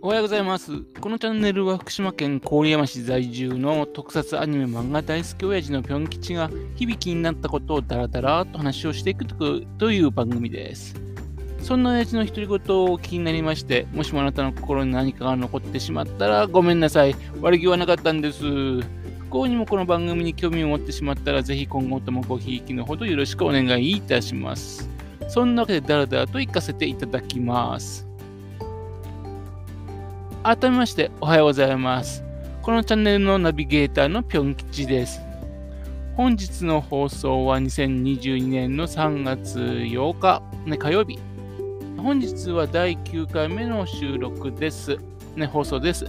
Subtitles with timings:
[0.00, 0.80] おはようございます。
[1.00, 10.94] このチャンネルは福島県郡山市在住の特撮アニメ漫画大好き親父のぴょん吉が響きになったことをダラダラと話をしていくという番組です。
[11.60, 17.16] そんな親父の独り言を気になりまして、もしもあなたの心に何かが残ってしまったらごめんなさい。
[17.40, 18.44] 悪気はなかったんです。
[18.44, 18.82] 不
[19.30, 24.88] 幸にもこの番組に興味を持ってしまったら、ぜひ今後ともごひいきのほどよろしくお願いいたします。
[25.28, 28.07] そんなわけでダラダラと行かせていただきます。
[30.44, 32.24] 改めましておはようございます。
[32.62, 35.20] このチャンネルのナビゲーターのぴょん吉です。
[36.16, 41.18] 本日の放送は2022年の3月8日、ね、火曜日。
[41.96, 44.96] 本日は第9回目の収録です。
[45.34, 46.06] ね、放送です。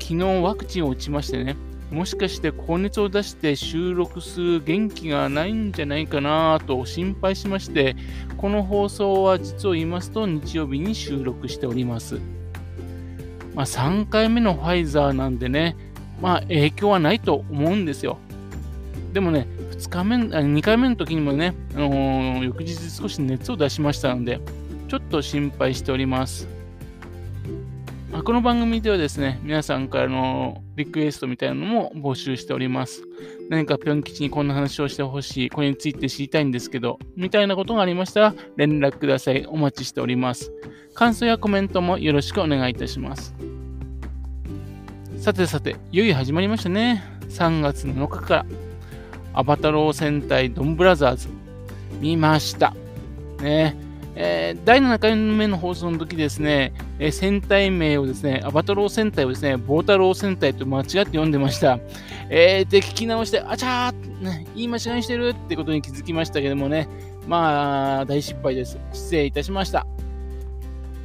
[0.00, 1.56] 昨日ワクチンを打ちましてね、
[1.90, 7.96] もしかして高熱を出して収録する元気がないんじゃないかなと心配しまして、
[8.36, 12.20] この放送は実を言いますと日曜日に収録しております。
[13.56, 15.76] まあ、3回目のファイザーなんでね、
[16.20, 18.18] まあ、影響はないと思うんですよ。
[19.12, 24.40] でもね、2日目、2回目の時にもね、あのー、翌日少し熱を出しましたので、
[24.88, 26.46] ちょっと心配しております。
[28.12, 33.02] まあ、この番組ではですね、皆さんからのリクエストみたいなのも募集しております。
[33.48, 39.46] 何かぴょん吉にこんな話をしてほしい、これについて知りたいんですけど、みたいなことがありましたら連絡ください。
[39.46, 40.52] お待ちしております。
[40.94, 43.34] 感想やコメントもよろしくお願いいたします。
[45.18, 47.02] さてさて、いよいよ始まりましたね。
[47.30, 48.46] 3月7日から、
[49.32, 51.28] アバタロー戦隊ドンブラザーズ、
[52.00, 52.74] 見ました。
[53.40, 53.76] ね
[54.14, 61.80] えー、第7回目の放送の時ですね、えー、戦隊名をですね、アバタロー戦隊をですね、ボータロー戦隊と間違って読んでました。
[62.30, 66.88] えー、で、聞き直して、あちゃー、ね、言い間違いしてるってことに気づきましたけどもね、
[67.26, 68.78] まあ、大失敗です。
[68.92, 69.86] 失礼いたしました。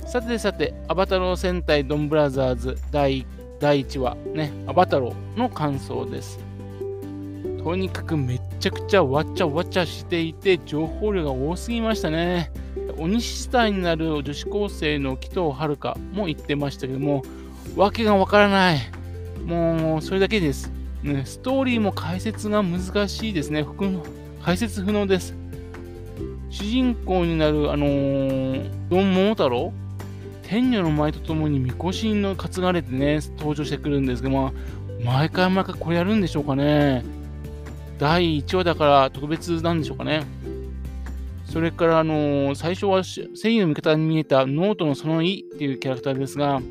[0.05, 6.39] さてさて、アバタロー戦隊ドンブラザーズ第1第1話、ね、アバタローの感想です。
[7.63, 12.51] とにかくめちゃくちゃわちゃわちゃしていて、情報量が多すぎましたね。
[12.97, 17.21] 鬼死体になる女子高生の紀藤遥も言ってましたけども、
[17.75, 18.79] わけがわからない。
[19.45, 20.71] もう、それだけです。
[21.03, 23.63] ね、ストーリーも解説が難しいですね。
[24.43, 25.35] 解説不能です。
[26.49, 29.71] 主人公になる、あのー、ドンモモタロウ
[30.51, 34.51] 天女の舞とともにみこしの担がれてね、登場してくるんですけども、
[35.01, 37.05] 毎回毎回これやるんでしょうかね。
[37.97, 40.25] 第1話だから特別なんでしょうかね。
[41.45, 46.61] それから、あのー、最初は正義の味方に見えた脳人のソノイっていうキャラクターですが、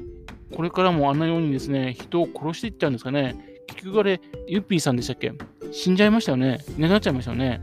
[0.55, 3.63] これからもあんなようにですね、人を殺していっちゃうんですかね。
[3.67, 5.33] 結局あれ、ユッピーさんでしたっけ？
[5.73, 6.59] 死んじゃいましたよね。
[6.77, 7.63] いなくなっちゃいましたよね。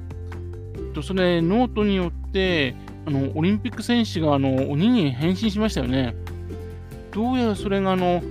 [0.96, 2.74] と、それ、脳人によって、
[3.08, 6.14] あの、オリンピック選手が、あの、鬼に変身しましたよね。
[7.12, 8.22] どうやらそれが、あの、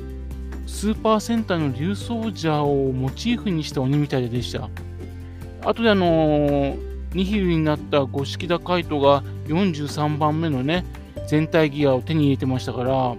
[0.66, 4.68] スーパー戦隊のリュウソウジャーをモチーフにした鬼みたいでした。
[5.62, 6.76] あとで、あの
[7.14, 10.84] ニヒルになった五色田介人が43番目のね、
[11.26, 13.16] 全体ギアを手に入れてましたから、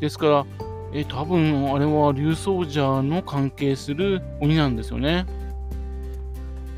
[0.00, 0.46] ですから、
[0.94, 5.26] え多分あれは竜奏者の関係する鬼なんですよね。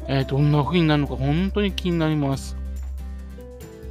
[0.09, 2.62] えー、どんな風になるのか本当に気になります。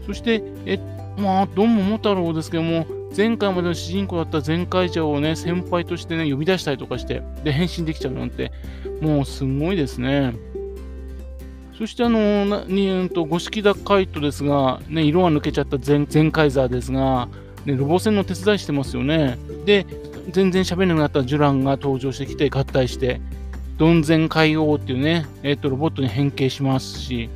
[0.05, 0.79] そして、え、
[1.17, 2.85] まあ、ドンモモ太郎ですけども、
[3.15, 8.51] 前回までの主人公だった前回者をね、先輩としてね、呼び出したりとかして、で、変身できちゃうなんて、
[9.01, 10.33] もうすごいですね。
[11.77, 17.27] そしてあの、なにうんと、五色田海斗ですが、ね、色が抜けちゃった前前カイザーですが、
[17.65, 19.37] ね、ロボ戦の手伝いしてますよね。
[19.65, 19.85] で、
[20.29, 23.19] 全然喋れなくなったジュランが登場してきて合体して、
[23.77, 27.29] ドンゼン海王っていうね、えっ、ー、と、ロボットに変形しますし、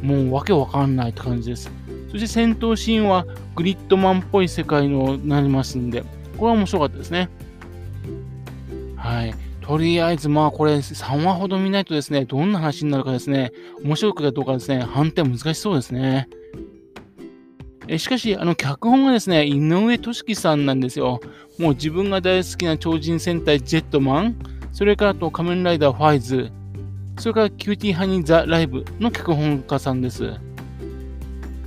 [0.00, 1.70] もうわけわかんないって感じです。
[2.10, 6.02] そして戦闘シーンはグリッドマンっぽい世界になりますんで、
[6.36, 7.28] これは面白かったですね。
[8.96, 9.34] はい。
[9.60, 13.52] とりあえず、まあこれ3話ほど見ないとですね、どんな話になるかですね、
[13.84, 16.28] 面白くかどうかですね、判定難しそうですね。
[17.86, 21.20] えしかし、あの、脚本がですね、井上敏樹さんなんですよ。
[21.58, 24.36] もう自分が大好きな鳥人戦隊ジェットマン、
[24.72, 26.50] それからと仮面ライダーファイズ、
[27.18, 30.34] それからキューティーハニーザライブの脚本家さんです。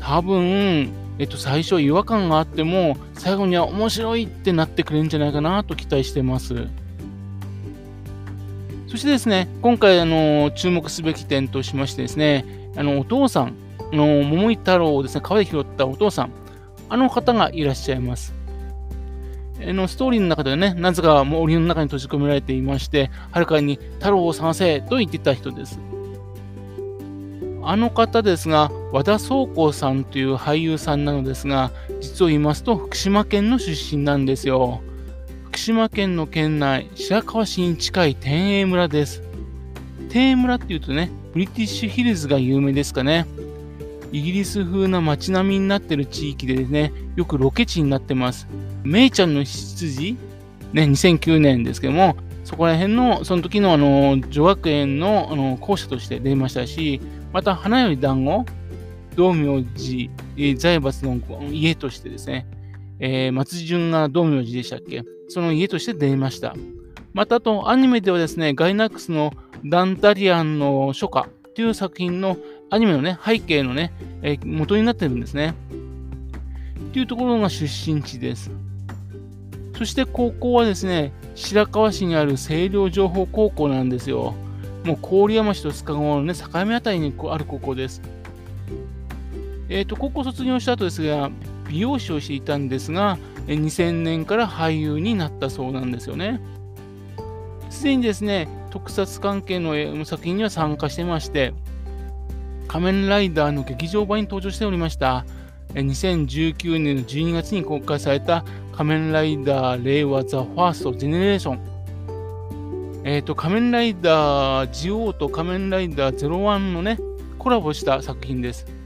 [0.01, 6.67] 多分、えっと、最初違和感があっても、最後には面白いってなってくれるんじゃないかなと期待してます。
[8.87, 12.45] そしてですね、今回、あの、注目すべき点としましてですね、
[12.75, 13.53] あの、お父さん、
[13.93, 16.31] の、桃井太郎をですね、川で拾ったお父さん、
[16.89, 18.33] あの方がいらっしゃいます。
[19.59, 25.79] のストーリーの中ではね、なぜか森の中に閉じ込められていまして、はるかに太郎を探せと言ってた人です。
[27.63, 31.71] あの方ですが、和田宗光さんという俳優さんなのですが、
[32.01, 34.81] 実を言いますと、福島県の出身なんですよ。
[35.45, 39.21] 福島県の県内、白河市に近い天栄村です。
[40.09, 43.25] 天栄村っていうとね、ブリティッシュヒルズが有名ですかね。
[44.11, 48.45] イギリス風な街並みになってる地域でね、よくロケ地になってます。
[48.83, 50.17] メイちゃんの羊、
[50.73, 56.99] ね、2009年ですけども、そこら辺の、その時のあの、女学園のあの校舎として出ましたし、
[57.31, 58.45] また、花より団子、
[59.15, 61.19] 道明寺、え財閥の
[61.51, 62.47] 家としてですね、
[62.99, 65.03] えー、松潤が道明寺でしたっけ？
[65.27, 66.55] その家として出ました。
[67.13, 69.33] また、あと、アニメではですね、ガイナックスの
[69.65, 72.37] ダンタリアンの初夏という作品の
[72.69, 73.91] アニメのね、背景のね、
[74.21, 75.53] えー、元になってるんですね。
[76.93, 78.51] というところが出身地です。
[79.77, 84.35] そして高校はですね、白河市にある清涼情報高校なんですよ。
[84.85, 88.01] もう郡山市と須賀川のね、境目あたりにある高校です。
[89.73, 91.31] え、ー、と、高校卒業した後ですが、
[91.69, 96.41] 美容師をしていたんですが、2000年から俳優になったそうなんですよね。
[97.69, 101.53] すでにですね、特撮関係の作品には参加してまして、
[102.67, 105.25] 仮面ライダーの劇場版に登場しておりました。
[105.73, 111.59] 2019年の12月に公開された仮面ライダー令和ザ・ファースト・ジェネレーション。
[113.05, 116.99] えっ、ー、と、仮面ライダージオウと仮面ライダー01のね、
[117.39, 118.80] コラボした作品です。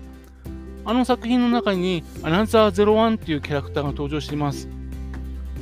[0.85, 4.69] あの作品の中にアナザー01っていうキャラクターが登場しています。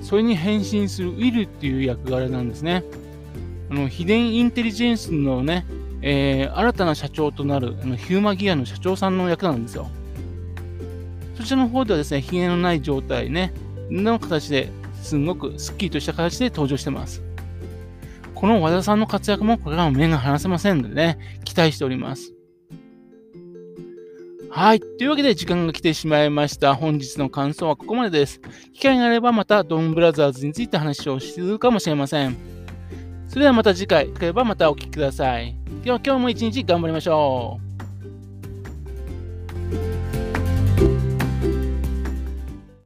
[0.02, 2.84] それに変身するウィルっていう役柄なんですね。
[3.72, 5.66] あの、秘伝インテリジェンスのね、
[6.02, 9.90] えー、新たな社長となるあのヒューマギアの社長さんの役なんですよ。
[11.36, 13.54] そちらの方ではですね、ヒゲのない状態ね、
[13.90, 14.70] の形で
[15.02, 17.24] すんごくスッキリとした形で登場してます。
[18.36, 22.32] この和田さんの活躍もこれからも目が離せませんのでね、期待しております。
[24.55, 24.79] はい。
[24.79, 26.75] というわけで時間が来てしまいました。
[26.75, 28.39] 本日の感想はここまでです。
[28.75, 32.38] 機会があればまたドンブラザーズについて話をするかもしれません。
[33.27, 35.55] それではまた次回、よければまたお聴きください。
[35.83, 37.73] では今日も一日頑張りましょう。